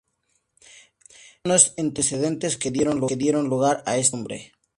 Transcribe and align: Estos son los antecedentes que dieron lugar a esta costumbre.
Estos 0.59 1.35
son 1.43 1.51
los 1.53 1.73
antecedentes 1.77 2.57
que 2.57 2.71
dieron 2.71 3.49
lugar 3.51 3.83
a 3.85 3.97
esta 3.97 4.17
costumbre. 4.17 4.51